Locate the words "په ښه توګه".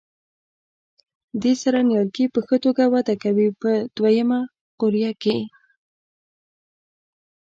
2.33-2.83